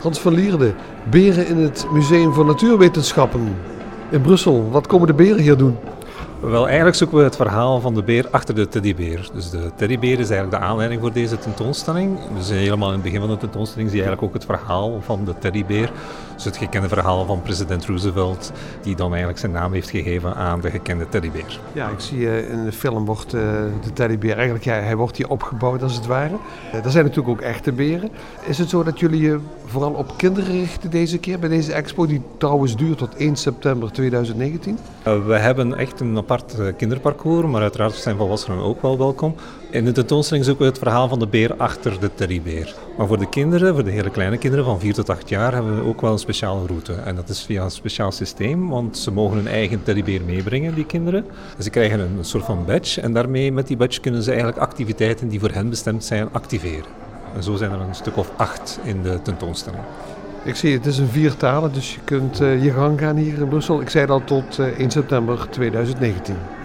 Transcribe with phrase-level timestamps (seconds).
[0.00, 0.72] Hans van Lierde,
[1.10, 3.56] beren in het Museum voor Natuurwetenschappen
[4.10, 4.68] in Brussel.
[4.70, 5.76] Wat komen de beren hier doen?
[6.40, 9.28] Wel, eigenlijk zoeken we het verhaal van de beer achter de teddybeer.
[9.34, 12.18] Dus de teddybeer is eigenlijk de aanleiding voor deze tentoonstelling.
[12.36, 15.24] Dus helemaal in het begin van de tentoonstelling zie je eigenlijk ook het verhaal van
[15.24, 15.90] de teddybeer.
[16.38, 18.52] Dus het gekende verhaal van president Roosevelt,
[18.82, 21.60] die dan eigenlijk zijn naam heeft gegeven aan de gekende teddybeer.
[21.72, 23.42] Ja, ik zie uh, in de film wordt uh,
[23.82, 26.36] de teddybeer eigenlijk, ja, hij wordt hier opgebouwd als het ware.
[26.72, 28.10] Er zijn natuurlijk ook echte beren.
[28.46, 32.06] Is het zo dat jullie je vooral op kinderen richten deze keer bij deze expo,
[32.06, 34.78] die trouwens duurt tot 1 september 2019?
[35.02, 39.34] we hebben echt een apart kinderparcours, maar uiteraard zijn volwassenen ook wel welkom.
[39.70, 42.74] In de tentoonstelling zoeken we het verhaal van de beer achter de teddybeer.
[42.96, 45.76] Maar voor de kinderen, voor de hele kleine kinderen van 4 tot 8 jaar, hebben
[45.76, 46.92] we ook wel een speciale route.
[46.92, 50.86] En dat is via een speciaal systeem, want ze mogen hun eigen teddybeer meebrengen, die
[50.86, 51.24] kinderen.
[51.58, 55.28] Ze krijgen een soort van badge en daarmee, met die badge, kunnen ze eigenlijk activiteiten
[55.28, 56.90] die voor hen bestemd zijn, activeren.
[57.34, 59.82] En zo zijn er een stuk of acht in de tentoonstelling.
[60.44, 63.48] Ik zie het is een viertalen, dus je kunt uh, je gang gaan hier in
[63.48, 63.80] Brussel.
[63.80, 66.57] Ik zei dat tot uh, 1 september 2019.